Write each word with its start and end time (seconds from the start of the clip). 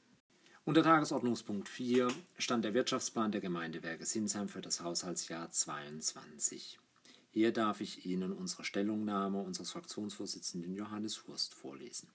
Unter 0.65 0.83
Tagesordnungspunkt 0.83 1.67
4 1.67 2.09
stand 2.37 2.63
der 2.63 2.73
Wirtschaftsplan 2.73 3.31
der 3.31 3.41
Gemeindewerke 3.41 4.05
Sinsheim 4.05 4.49
für 4.49 4.61
das 4.61 4.81
Haushaltsjahr 4.81 5.49
2022. 5.49 6.79
Hier 7.31 7.51
darf 7.51 7.81
ich 7.81 8.05
Ihnen 8.05 8.33
unsere 8.33 8.63
Stellungnahme 8.63 9.41
unseres 9.41 9.71
Fraktionsvorsitzenden 9.71 10.75
Johannes 10.75 11.27
Hurst 11.27 11.53
vorlesen. 11.53 12.09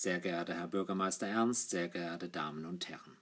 Sehr 0.00 0.20
geehrter 0.20 0.54
Herr 0.54 0.68
Bürgermeister 0.68 1.26
Ernst, 1.26 1.70
sehr 1.70 1.88
geehrte 1.88 2.28
Damen 2.28 2.66
und 2.66 2.88
Herren. 2.88 3.16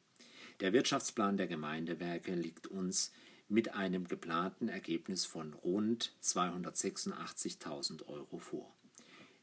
Der 0.61 0.75
Wirtschaftsplan 0.75 1.39
der 1.39 1.47
Gemeindewerke 1.47 2.35
liegt 2.35 2.67
uns 2.67 3.13
mit 3.49 3.73
einem 3.73 4.07
geplanten 4.07 4.69
Ergebnis 4.69 5.25
von 5.25 5.55
rund 5.55 6.13
286.000 6.23 8.07
Euro 8.09 8.36
vor. 8.36 8.77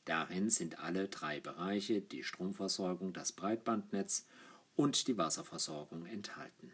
Darin 0.06 0.52
sind 0.52 0.78
alle 0.78 1.08
drei 1.08 1.40
Bereiche, 1.40 2.02
die 2.02 2.24
Stromversorgung, 2.24 3.14
das 3.14 3.32
Breitbandnetz 3.32 4.28
und 4.76 5.08
die 5.08 5.18
Wasserversorgung 5.18 6.06
enthalten. 6.06 6.72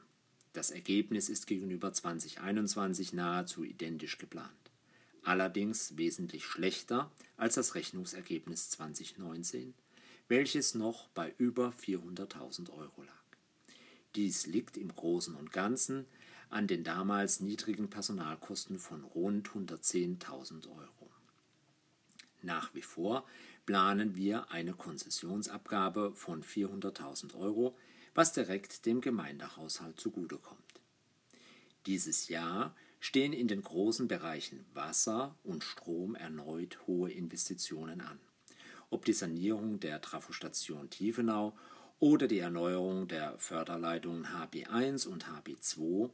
Das 0.52 0.72
Ergebnis 0.72 1.30
ist 1.30 1.48
gegenüber 1.48 1.94
2021 1.94 3.14
nahezu 3.14 3.64
identisch 3.64 4.18
geplant, 4.18 4.72
allerdings 5.24 5.96
wesentlich 5.96 6.44
schlechter 6.44 7.09
als 7.38 7.56
das 7.56 7.75
Rechnungsergebnis 7.75 8.72
2019, 8.72 9.74
welches 10.29 10.75
noch 10.75 11.09
bei 11.09 11.34
über 11.38 11.69
400.000 11.69 12.69
Euro 12.69 13.03
lag. 13.03 13.13
Dies 14.16 14.45
liegt 14.45 14.78
im 14.78 14.95
Großen 14.95 15.35
und 15.35 15.51
Ganzen 15.51 16.06
an 16.50 16.67
den 16.67 16.84
damals 16.84 17.41
niedrigen 17.41 17.90
Personalkosten 17.90 18.79
von 18.79 19.03
rund 19.03 19.50
110.000 19.50 20.68
Euro. 20.69 21.12
Nach 22.41 22.73
wie 22.73 22.81
vor 22.81 23.25
planen 23.66 24.16
wir 24.16 24.50
eine 24.51 24.73
Konzessionsabgabe 24.73 26.13
von 26.16 26.44
400.000 26.44 27.35
Euro, 27.35 27.78
was 28.16 28.34
direkt 28.34 28.85
dem 28.85 29.01
Gemeindehaushalt 29.01 30.00
zugutekommt. 30.00 30.81
Dieses 31.85 32.29
Jahr 32.29 32.75
stehen 33.00 33.34
in 33.34 33.47
den 33.47 33.62
großen 33.62 34.07
Bereichen 34.07 34.66
Wasser 34.73 35.35
und 35.44 35.63
Strom 35.63 36.16
erneut 36.16 36.79
hohe 36.88 37.12
Investitionen 37.12 38.01
an. 38.01 38.19
Ob 38.89 39.05
die 39.05 39.13
Sanierung 39.13 39.79
der 39.79 40.01
Trafostation 40.01 40.89
Tiefenau 40.89 41.55
oder 42.00 42.27
die 42.27 42.39
Erneuerung 42.39 43.07
der 43.07 43.38
Förderleitungen 43.38 44.25
HB1 44.27 45.07
und 45.07 45.25
HB2 45.25 46.09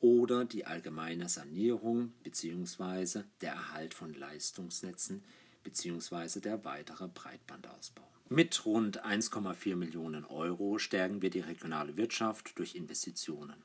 oder 0.00 0.44
die 0.44 0.66
allgemeine 0.66 1.28
Sanierung 1.28 2.12
bzw. 2.22 3.24
der 3.40 3.52
Erhalt 3.52 3.94
von 3.94 4.14
Leistungsnetzen 4.14 5.22
bzw. 5.62 6.40
der 6.40 6.64
weitere 6.64 7.08
Breitbandausbau. 7.08 8.06
Mit 8.28 8.64
rund 8.64 9.04
1,4 9.04 9.76
Millionen 9.76 10.24
Euro 10.24 10.78
stärken 10.78 11.20
wir 11.20 11.30
die 11.30 11.40
regionale 11.40 11.96
Wirtschaft 11.96 12.58
durch 12.58 12.74
Investitionen. 12.74 13.62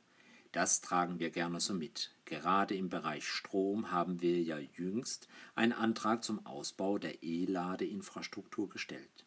Das 0.51 0.81
tragen 0.81 1.19
wir 1.19 1.29
gerne 1.29 1.59
so 1.59 1.73
mit. 1.73 2.11
Gerade 2.25 2.75
im 2.75 2.89
Bereich 2.89 3.27
Strom 3.27 3.91
haben 3.91 4.21
wir 4.21 4.41
ja 4.41 4.57
jüngst 4.57 5.27
einen 5.53 5.73
Antrag 5.73 6.23
zum 6.23 6.45
Ausbau 6.45 6.97
der 6.97 7.21
E-Ladeinfrastruktur 7.23 8.69
gestellt. 8.69 9.25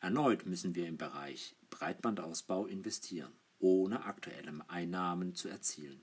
Erneut 0.00 0.46
müssen 0.46 0.74
wir 0.74 0.86
im 0.86 0.96
Bereich 0.96 1.56
Breitbandausbau 1.70 2.66
investieren, 2.66 3.32
ohne 3.58 4.04
aktuelle 4.04 4.52
Einnahmen 4.68 5.34
zu 5.34 5.48
erzielen. 5.48 6.00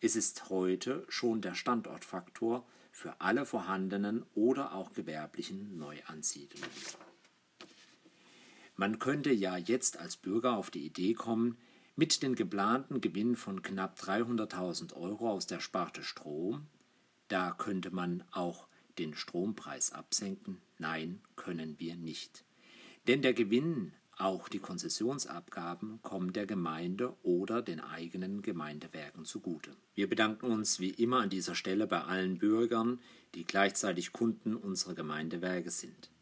Es 0.00 0.16
ist 0.16 0.48
heute 0.48 1.04
schon 1.08 1.42
der 1.42 1.54
Standortfaktor 1.54 2.64
für 2.90 3.20
alle 3.20 3.44
vorhandenen 3.44 4.24
oder 4.34 4.72
auch 4.72 4.92
gewerblichen 4.92 5.76
Neuansiedlungen. 5.76 6.70
Man 8.76 9.00
könnte 9.00 9.32
ja 9.32 9.56
jetzt 9.56 9.98
als 9.98 10.16
Bürger 10.16 10.56
auf 10.56 10.70
die 10.70 10.86
Idee 10.86 11.14
kommen, 11.14 11.58
mit 11.98 12.22
dem 12.22 12.36
geplanten 12.36 13.00
Gewinn 13.00 13.34
von 13.34 13.60
knapp 13.60 13.98
300.000 13.98 14.94
Euro 14.94 15.30
aus 15.32 15.48
der 15.48 15.58
Sparte 15.58 16.04
Strom, 16.04 16.68
da 17.26 17.50
könnte 17.50 17.90
man 17.90 18.22
auch 18.30 18.68
den 19.00 19.16
Strompreis 19.16 19.92
absenken. 19.92 20.60
Nein, 20.78 21.20
können 21.34 21.74
wir 21.80 21.96
nicht. 21.96 22.44
Denn 23.08 23.20
der 23.20 23.32
Gewinn 23.32 23.94
auch 24.16 24.48
die 24.48 24.60
Konzessionsabgaben 24.60 26.00
kommen 26.02 26.32
der 26.32 26.46
Gemeinde 26.46 27.16
oder 27.24 27.62
den 27.62 27.80
eigenen 27.80 28.42
Gemeindewerken 28.42 29.24
zugute. 29.24 29.72
Wir 29.96 30.08
bedanken 30.08 30.46
uns 30.52 30.78
wie 30.78 30.90
immer 30.90 31.18
an 31.18 31.30
dieser 31.30 31.56
Stelle 31.56 31.88
bei 31.88 32.02
allen 32.02 32.38
Bürgern, 32.38 33.00
die 33.34 33.44
gleichzeitig 33.44 34.12
Kunden 34.12 34.54
unserer 34.54 34.94
Gemeindewerke 34.94 35.72
sind. 35.72 36.12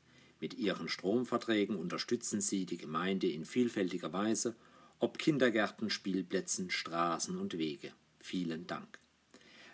Mit 0.40 0.54
ihren 0.54 0.88
Stromverträgen 0.88 1.76
unterstützen 1.76 2.40
sie 2.40 2.64
die 2.64 2.78
Gemeinde 2.78 3.26
in 3.26 3.44
vielfältiger 3.44 4.14
Weise, 4.14 4.56
ob 4.98 5.18
Kindergärten, 5.18 5.90
Spielplätzen, 5.90 6.70
Straßen 6.70 7.38
und 7.38 7.58
Wege. 7.58 7.92
Vielen 8.18 8.66
Dank. 8.66 8.98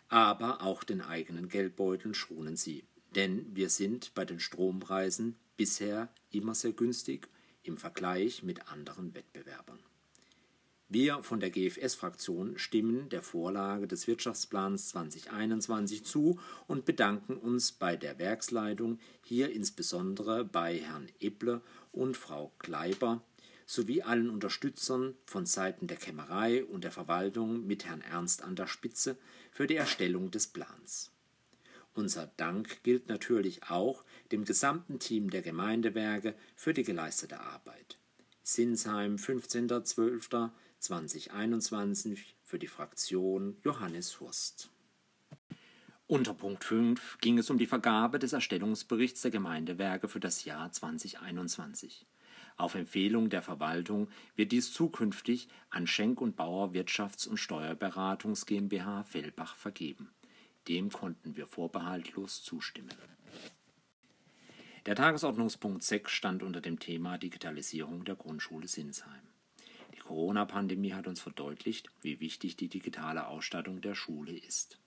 Aber 0.08 0.62
auch 0.62 0.84
den 0.84 1.00
eigenen 1.00 1.48
Geldbeutel 1.48 2.14
schonen 2.14 2.56
sie, 2.56 2.84
denn 3.14 3.46
wir 3.54 3.70
sind 3.70 4.14
bei 4.14 4.24
den 4.24 4.40
Strompreisen 4.40 5.36
bisher 5.56 6.08
immer 6.30 6.54
sehr 6.54 6.72
günstig 6.72 7.28
im 7.62 7.76
Vergleich 7.76 8.42
mit 8.42 8.68
anderen 8.68 9.14
Wettbewerbern. 9.14 9.78
Wir 10.94 11.22
von 11.22 11.40
der 11.40 11.48
GFS-Fraktion 11.48 12.58
stimmen 12.58 13.08
der 13.08 13.22
Vorlage 13.22 13.86
des 13.86 14.06
Wirtschaftsplans 14.06 14.90
2021 14.90 16.04
zu 16.04 16.38
und 16.66 16.84
bedanken 16.84 17.38
uns 17.38 17.72
bei 17.72 17.96
der 17.96 18.18
Werksleitung, 18.18 18.98
hier 19.22 19.50
insbesondere 19.50 20.44
bei 20.44 20.76
Herrn 20.76 21.08
Eble 21.18 21.62
und 21.92 22.18
Frau 22.18 22.52
Kleiber, 22.58 23.22
sowie 23.72 24.02
allen 24.02 24.28
Unterstützern 24.28 25.14
von 25.24 25.46
Seiten 25.46 25.86
der 25.86 25.96
Kämmerei 25.96 26.64
und 26.64 26.84
der 26.84 26.90
Verwaltung 26.90 27.66
mit 27.66 27.86
Herrn 27.86 28.02
Ernst 28.02 28.42
an 28.42 28.54
der 28.54 28.66
Spitze 28.66 29.16
für 29.50 29.66
die 29.66 29.76
Erstellung 29.76 30.30
des 30.30 30.46
Plans. 30.46 31.10
Unser 31.94 32.26
Dank 32.36 32.82
gilt 32.82 33.08
natürlich 33.08 33.70
auch 33.70 34.04
dem 34.30 34.44
gesamten 34.44 34.98
Team 34.98 35.30
der 35.30 35.42
Gemeindewerke 35.42 36.34
für 36.54 36.74
die 36.74 36.82
geleistete 36.82 37.40
Arbeit. 37.40 37.98
Sinsheim, 38.42 39.16
15.12.2021 39.16 40.50
2021 40.82 42.34
für 42.42 42.58
die 42.58 42.66
Fraktion 42.66 43.56
Johannes 43.62 44.20
Hurst. 44.20 44.68
Unter 46.08 46.34
Punkt 46.34 46.64
5 46.64 47.18
ging 47.20 47.38
es 47.38 47.48
um 47.48 47.56
die 47.56 47.66
Vergabe 47.66 48.18
des 48.18 48.32
Erstellungsberichts 48.32 49.22
der 49.22 49.30
Gemeindewerke 49.30 50.08
für 50.08 50.20
das 50.20 50.44
Jahr 50.44 50.72
2021. 50.72 52.04
Auf 52.62 52.76
Empfehlung 52.76 53.28
der 53.28 53.42
Verwaltung 53.42 54.06
wird 54.36 54.52
dies 54.52 54.72
zukünftig 54.72 55.48
an 55.70 55.88
Schenk 55.88 56.20
und 56.20 56.36
Bauer 56.36 56.72
Wirtschafts- 56.72 57.26
und 57.26 57.38
Steuerberatungs 57.38 58.46
GmbH 58.46 59.02
Fellbach 59.02 59.56
vergeben. 59.56 60.12
Dem 60.68 60.88
konnten 60.90 61.34
wir 61.34 61.48
vorbehaltlos 61.48 62.44
zustimmen. 62.44 62.94
Der 64.86 64.94
Tagesordnungspunkt 64.94 65.82
6 65.82 66.12
stand 66.12 66.44
unter 66.44 66.60
dem 66.60 66.78
Thema 66.78 67.18
Digitalisierung 67.18 68.04
der 68.04 68.14
Grundschule 68.14 68.68
Sinsheim. 68.68 69.26
Die 69.96 69.98
Corona-Pandemie 69.98 70.92
hat 70.92 71.08
uns 71.08 71.20
verdeutlicht, 71.20 71.90
wie 72.00 72.20
wichtig 72.20 72.56
die 72.56 72.68
digitale 72.68 73.26
Ausstattung 73.26 73.80
der 73.80 73.96
Schule 73.96 74.38
ist. 74.38 74.78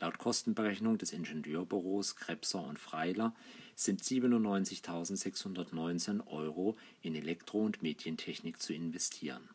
Laut 0.00 0.18
Kostenberechnung 0.18 0.98
des 0.98 1.12
Ingenieurbüros 1.12 2.16
Krebser 2.16 2.66
und 2.66 2.80
Freiler 2.80 3.32
sind 3.76 4.02
97.619 4.02 6.26
Euro 6.26 6.76
in 7.00 7.14
Elektro- 7.14 7.64
und 7.64 7.80
Medientechnik 7.82 8.60
zu 8.60 8.74
investieren. 8.74 9.48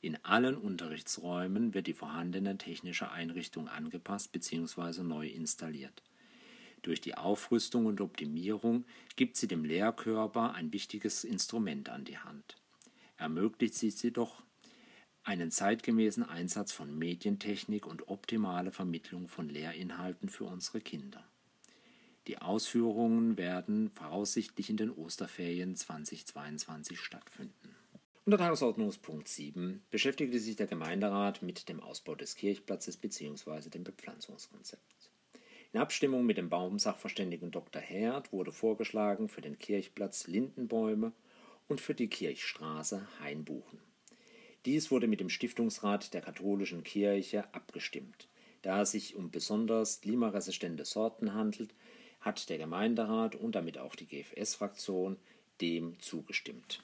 In 0.00 0.24
allen 0.24 0.56
Unterrichtsräumen 0.56 1.74
wird 1.74 1.88
die 1.88 1.94
vorhandene 1.94 2.56
technische 2.58 3.10
Einrichtung 3.10 3.66
angepasst 3.68 4.30
bzw. 4.30 5.02
neu 5.02 5.26
installiert. 5.26 6.04
Durch 6.82 7.00
die 7.00 7.16
Aufrüstung 7.16 7.86
und 7.86 8.00
Optimierung 8.00 8.84
gibt 9.16 9.36
sie 9.36 9.48
dem 9.48 9.64
Lehrkörper 9.64 10.54
ein 10.54 10.72
wichtiges 10.72 11.24
Instrument 11.24 11.88
an 11.88 12.04
die 12.04 12.18
Hand. 12.18 12.54
Ermöglicht 13.16 13.74
sie 13.74 13.88
jedoch 13.88 14.44
einen 15.26 15.50
zeitgemäßen 15.50 16.22
Einsatz 16.22 16.70
von 16.72 16.96
Medientechnik 16.96 17.86
und 17.86 18.08
optimale 18.08 18.70
Vermittlung 18.70 19.26
von 19.26 19.48
Lehrinhalten 19.48 20.28
für 20.28 20.44
unsere 20.44 20.80
Kinder. 20.80 21.24
Die 22.28 22.38
Ausführungen 22.38 23.36
werden 23.36 23.90
voraussichtlich 23.90 24.70
in 24.70 24.76
den 24.76 24.90
Osterferien 24.90 25.74
2022 25.74 27.00
stattfinden. 27.00 27.74
Unter 28.24 28.38
Tagesordnungspunkt 28.38 29.26
7 29.26 29.82
beschäftigte 29.90 30.38
sich 30.38 30.54
der 30.56 30.68
Gemeinderat 30.68 31.42
mit 31.42 31.68
dem 31.68 31.80
Ausbau 31.80 32.14
des 32.14 32.36
Kirchplatzes 32.36 32.96
bzw. 32.96 33.68
dem 33.68 33.82
Bepflanzungskonzept. 33.82 35.10
In 35.72 35.80
Abstimmung 35.80 36.24
mit 36.24 36.36
dem 36.36 36.48
Baumsachverständigen 36.48 37.50
Dr. 37.50 37.82
Herd 37.82 38.32
wurde 38.32 38.52
vorgeschlagen, 38.52 39.28
für 39.28 39.40
den 39.40 39.58
Kirchplatz 39.58 40.28
Lindenbäume 40.28 41.12
und 41.66 41.80
für 41.80 41.94
die 41.94 42.08
Kirchstraße 42.08 43.06
Hainbuchen. 43.20 43.80
Dies 44.66 44.90
wurde 44.90 45.06
mit 45.06 45.20
dem 45.20 45.30
Stiftungsrat 45.30 46.12
der 46.12 46.20
katholischen 46.20 46.82
Kirche 46.82 47.44
abgestimmt. 47.54 48.28
Da 48.62 48.82
es 48.82 48.90
sich 48.90 49.14
um 49.14 49.30
besonders 49.30 50.00
klimaresistente 50.00 50.84
Sorten 50.84 51.34
handelt, 51.34 51.72
hat 52.20 52.48
der 52.50 52.58
Gemeinderat 52.58 53.36
und 53.36 53.54
damit 53.54 53.78
auch 53.78 53.94
die 53.94 54.06
GFS-Fraktion 54.06 55.16
dem 55.60 55.98
zugestimmt. 56.00 56.82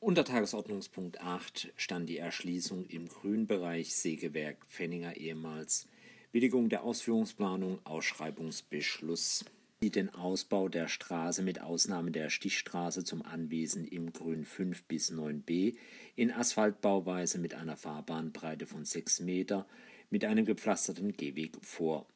Unter 0.00 0.24
Tagesordnungspunkt 0.24 1.20
8 1.20 1.72
stand 1.76 2.08
die 2.08 2.18
Erschließung 2.18 2.86
im 2.86 3.06
Grünbereich 3.06 3.94
Sägewerk 3.94 4.66
Pfenninger 4.66 5.16
ehemals 5.16 5.86
Billigung 6.32 6.68
der 6.68 6.82
Ausführungsplanung, 6.82 7.78
Ausschreibungsbeschluss 7.84 9.44
die 9.82 9.90
den 9.90 10.14
Ausbau 10.14 10.68
der 10.68 10.86
Straße 10.86 11.42
mit 11.42 11.60
Ausnahme 11.60 12.12
der 12.12 12.30
Stichstraße 12.30 13.02
zum 13.02 13.22
Anwesen 13.22 13.84
im 13.84 14.12
Grün 14.12 14.44
5 14.44 14.84
bis 14.84 15.10
9b 15.10 15.74
in 16.14 16.30
Asphaltbauweise 16.30 17.38
mit 17.38 17.54
einer 17.54 17.76
Fahrbahnbreite 17.76 18.66
von 18.66 18.84
6 18.84 19.20
Meter 19.20 19.66
mit 20.08 20.24
einem 20.24 20.44
gepflasterten 20.44 21.12
Gehweg 21.16 21.56
vor 21.62 22.06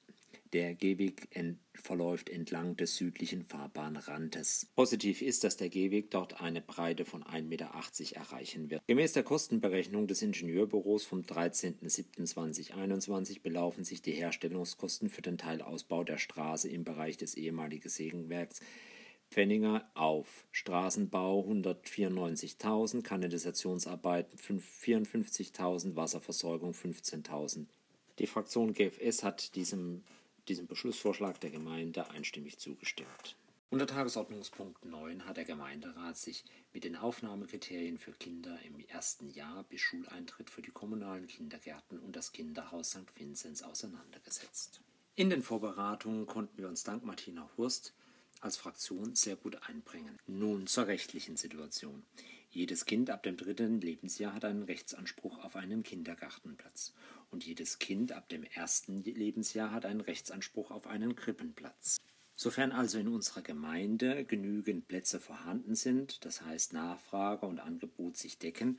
der 0.56 0.74
Gehweg 0.74 1.28
ent 1.32 1.58
verläuft 1.74 2.30
entlang 2.30 2.78
des 2.78 2.96
südlichen 2.96 3.44
Fahrbahnrandes. 3.44 4.70
Positiv 4.74 5.20
ist, 5.20 5.44
dass 5.44 5.58
der 5.58 5.68
Gehweg 5.68 6.10
dort 6.10 6.40
eine 6.40 6.62
Breite 6.62 7.04
von 7.04 7.22
1,80 7.22 7.42
Meter 7.42 7.70
erreichen 8.14 8.70
wird. 8.70 8.80
Gemäß 8.86 9.12
der 9.12 9.22
Kostenberechnung 9.22 10.06
des 10.06 10.22
Ingenieurbüros 10.22 11.04
vom 11.04 11.20
13.07.2021 11.20 13.42
belaufen 13.42 13.84
sich 13.84 14.00
die 14.00 14.12
Herstellungskosten 14.12 15.10
für 15.10 15.20
den 15.20 15.36
Teilausbau 15.36 16.04
der 16.04 16.16
Straße 16.16 16.70
im 16.70 16.84
Bereich 16.84 17.18
des 17.18 17.34
ehemaligen 17.34 17.90
Sägenwerks 17.90 18.60
Pfenninger 19.30 19.86
auf 19.92 20.46
Straßenbau 20.52 21.46
194.000, 21.50 23.02
Kanalisationsarbeiten 23.02 24.38
54.000, 24.38 25.96
Wasserversorgung 25.96 26.72
15.000. 26.72 27.66
Die 28.18 28.26
Fraktion 28.26 28.72
GFS 28.72 29.22
hat 29.22 29.54
diesem 29.54 30.02
diesem 30.48 30.66
Beschlussvorschlag 30.66 31.40
der 31.40 31.50
Gemeinde 31.50 32.10
einstimmig 32.10 32.58
zugestimmt. 32.58 33.36
Unter 33.68 33.88
Tagesordnungspunkt 33.88 34.84
9 34.84 35.26
hat 35.26 35.36
der 35.36 35.44
Gemeinderat 35.44 36.16
sich 36.16 36.44
mit 36.72 36.84
den 36.84 36.94
Aufnahmekriterien 36.94 37.98
für 37.98 38.12
Kinder 38.12 38.58
im 38.64 38.78
ersten 38.88 39.28
Jahr 39.28 39.64
bis 39.64 39.80
Schuleintritt 39.80 40.50
für 40.50 40.62
die 40.62 40.70
kommunalen 40.70 41.26
Kindergärten 41.26 41.98
und 41.98 42.14
das 42.14 42.32
Kinderhaus 42.32 42.90
St. 42.90 43.18
Vinzenz 43.18 43.62
auseinandergesetzt. 43.62 44.80
In 45.16 45.30
den 45.30 45.42
Vorberatungen 45.42 46.26
konnten 46.26 46.58
wir 46.58 46.68
uns 46.68 46.84
dank 46.84 47.04
Martina 47.04 47.50
Hurst 47.56 47.92
als 48.40 48.56
Fraktion 48.56 49.14
sehr 49.14 49.34
gut 49.34 49.60
einbringen. 49.68 50.18
Nun 50.26 50.66
zur 50.66 50.86
rechtlichen 50.86 51.36
Situation. 51.36 52.04
Jedes 52.56 52.86
Kind 52.86 53.10
ab 53.10 53.22
dem 53.22 53.36
dritten 53.36 53.82
Lebensjahr 53.82 54.32
hat 54.32 54.46
einen 54.46 54.62
Rechtsanspruch 54.62 55.44
auf 55.44 55.56
einen 55.56 55.82
Kindergartenplatz 55.82 56.94
und 57.30 57.44
jedes 57.44 57.78
Kind 57.78 58.12
ab 58.12 58.30
dem 58.30 58.44
ersten 58.44 59.04
Lebensjahr 59.04 59.72
hat 59.72 59.84
einen 59.84 60.00
Rechtsanspruch 60.00 60.70
auf 60.70 60.86
einen 60.86 61.14
Krippenplatz. 61.16 61.98
Sofern 62.34 62.72
also 62.72 62.96
in 62.98 63.08
unserer 63.08 63.42
Gemeinde 63.42 64.24
genügend 64.24 64.88
Plätze 64.88 65.20
vorhanden 65.20 65.74
sind, 65.74 66.24
das 66.24 66.40
heißt 66.40 66.72
Nachfrage 66.72 67.44
und 67.44 67.60
Angebot 67.60 68.16
sich 68.16 68.38
decken, 68.38 68.78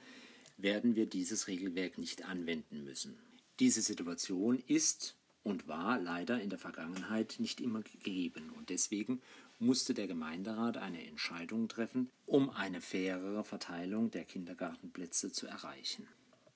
werden 0.58 0.96
wir 0.96 1.06
dieses 1.06 1.48
Regelwerk 1.48 2.00
nicht 2.00 2.26
anwenden 2.26 2.84
müssen. 2.84 3.20
Diese 3.60 3.84
Situation 3.84 4.58
ist 4.66 5.16
und 5.44 5.68
war 5.68 6.00
leider 6.00 6.42
in 6.42 6.50
der 6.50 6.58
Vergangenheit 6.58 7.36
nicht 7.38 7.62
immer 7.62 7.84
gegeben 7.84 8.50
und 8.58 8.72
deswegen 8.72 9.22
musste 9.60 9.94
der 9.94 10.08
Gemeinderat 10.08 10.78
eine 10.78 11.06
Entscheidung 11.06 11.68
treffen, 11.68 12.10
um 12.26 12.50
eine 12.50 12.82
fairere 12.82 13.44
Verteilung 13.44 14.12
der 14.12 14.26
Kindergartenplätze 14.26 15.32
zu 15.32 15.48
erreichen. 15.48 16.08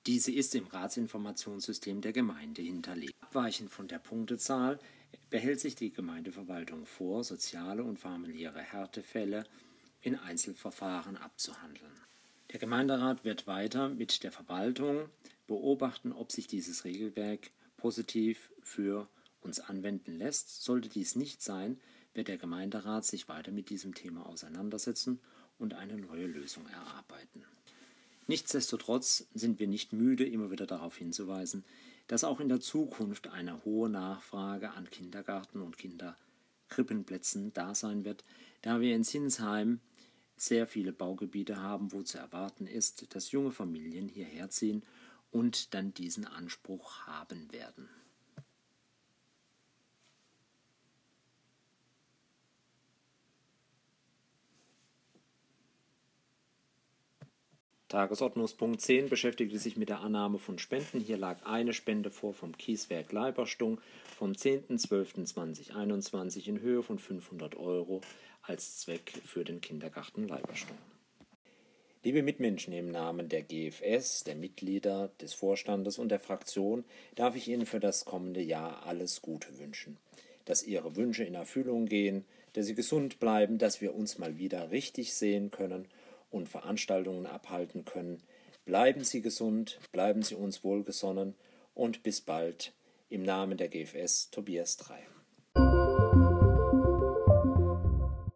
Diese 0.07 0.31
ist 0.31 0.55
im 0.55 0.65
Ratsinformationssystem 0.65 2.01
der 2.01 2.13
Gemeinde 2.13 2.61
hinterlegt. 2.61 3.13
Abweichend 3.21 3.69
von 3.69 3.87
der 3.87 3.99
Punktezahl 3.99 4.79
behält 5.29 5.59
sich 5.59 5.75
die 5.75 5.91
Gemeindeverwaltung 5.91 6.85
vor, 6.85 7.23
soziale 7.23 7.83
und 7.83 7.99
familiäre 7.99 8.61
Härtefälle 8.61 9.45
in 10.01 10.15
Einzelverfahren 10.15 11.17
abzuhandeln. 11.17 11.91
Der 12.51 12.59
Gemeinderat 12.59 13.23
wird 13.23 13.47
weiter 13.47 13.89
mit 13.89 14.23
der 14.23 14.31
Verwaltung 14.31 15.07
beobachten, 15.47 16.11
ob 16.11 16.31
sich 16.31 16.47
dieses 16.47 16.83
Regelwerk 16.83 17.51
positiv 17.77 18.51
für 18.61 19.07
uns 19.41 19.59
anwenden 19.59 20.17
lässt. 20.17 20.63
Sollte 20.63 20.89
dies 20.89 21.15
nicht 21.15 21.41
sein, 21.41 21.79
wird 22.13 22.27
der 22.27 22.37
Gemeinderat 22.37 23.05
sich 23.05 23.27
weiter 23.27 23.51
mit 23.51 23.69
diesem 23.69 23.93
Thema 23.93 24.25
auseinandersetzen 24.25 25.19
und 25.57 25.73
eine 25.73 25.97
neue 25.97 26.25
Lösung 26.25 26.67
erarbeiten. 26.67 27.45
Nichtsdestotrotz 28.27 29.27
sind 29.33 29.59
wir 29.59 29.67
nicht 29.67 29.93
müde, 29.93 30.25
immer 30.25 30.51
wieder 30.51 30.65
darauf 30.65 30.97
hinzuweisen, 30.97 31.65
dass 32.07 32.23
auch 32.23 32.39
in 32.39 32.49
der 32.49 32.59
Zukunft 32.59 33.27
eine 33.27 33.63
hohe 33.63 33.89
Nachfrage 33.89 34.71
an 34.71 34.89
Kindergarten- 34.89 35.61
und 35.61 35.77
Kinderkrippenplätzen 35.77 37.53
da 37.53 37.75
sein 37.75 38.05
wird, 38.05 38.23
da 38.61 38.79
wir 38.81 38.95
in 38.95 39.03
Sinsheim 39.03 39.79
sehr 40.35 40.65
viele 40.65 40.91
Baugebiete 40.91 41.57
haben, 41.61 41.91
wo 41.91 42.01
zu 42.01 42.17
erwarten 42.17 42.67
ist, 42.67 43.13
dass 43.15 43.31
junge 43.31 43.51
Familien 43.51 44.07
hierher 44.07 44.49
ziehen 44.49 44.83
und 45.29 45.73
dann 45.73 45.93
diesen 45.93 46.25
Anspruch 46.25 47.05
haben 47.05 47.51
werden. 47.51 47.89
Tagesordnungspunkt 57.91 58.79
10 58.79 59.09
beschäftigte 59.09 59.59
sich 59.59 59.75
mit 59.75 59.89
der 59.89 59.99
Annahme 59.99 60.39
von 60.39 60.57
Spenden. 60.57 61.01
Hier 61.01 61.17
lag 61.17 61.45
eine 61.45 61.73
Spende 61.73 62.09
vor 62.09 62.33
vom 62.33 62.57
Kieswerk 62.57 63.11
Leiberstung 63.11 63.81
vom 64.17 64.31
10.12.2021 64.31 66.47
in 66.47 66.61
Höhe 66.61 66.83
von 66.83 66.99
500 66.99 67.57
Euro 67.57 67.99
als 68.43 68.77
Zweck 68.77 69.11
für 69.25 69.43
den 69.43 69.59
Kindergarten 69.59 70.25
Leiberstung. 70.25 70.77
Liebe 72.01 72.23
Mitmenschen, 72.23 72.71
im 72.71 72.91
Namen 72.91 73.27
der 73.27 73.41
GFS, 73.41 74.23
der 74.23 74.35
Mitglieder, 74.35 75.09
des 75.19 75.33
Vorstandes 75.33 75.99
und 75.99 76.07
der 76.07 76.21
Fraktion 76.21 76.85
darf 77.15 77.35
ich 77.35 77.49
Ihnen 77.49 77.65
für 77.65 77.81
das 77.81 78.05
kommende 78.05 78.41
Jahr 78.41 78.85
alles 78.85 79.21
Gute 79.21 79.59
wünschen. 79.59 79.97
Dass 80.45 80.63
Ihre 80.63 80.95
Wünsche 80.95 81.25
in 81.25 81.35
Erfüllung 81.35 81.87
gehen, 81.87 82.23
dass 82.53 82.67
Sie 82.67 82.75
gesund 82.75 83.19
bleiben, 83.19 83.57
dass 83.57 83.81
wir 83.81 83.93
uns 83.93 84.17
mal 84.17 84.37
wieder 84.37 84.71
richtig 84.71 85.13
sehen 85.13 85.51
können– 85.51 85.89
und 86.31 86.49
Veranstaltungen 86.49 87.27
abhalten 87.27 87.85
können, 87.85 88.23
Bleiben 88.65 89.03
Sie 89.03 89.21
gesund, 89.21 89.79
bleiben 89.91 90.21
Sie 90.21 90.35
uns 90.35 90.63
wohlgesonnen 90.63 91.35
und 91.73 92.03
bis 92.03 92.21
bald. 92.21 92.73
Im 93.09 93.23
Namen 93.23 93.57
der 93.57 93.69
GFS 93.69 94.29
Tobias 94.29 94.77
3. 94.77 95.10